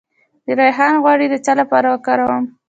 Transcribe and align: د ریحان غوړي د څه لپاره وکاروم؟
د 0.45 0.47
ریحان 0.59 0.93
غوړي 1.03 1.27
د 1.29 1.35
څه 1.45 1.51
لپاره 1.59 1.87
وکاروم؟ 1.89 2.45